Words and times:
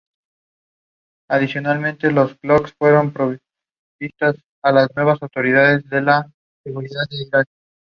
Estudió 1.29 1.61
letras 1.61 1.95
y 2.01 2.07
profesorado 2.15 3.39
de 3.99 4.05
historia. 4.07 4.41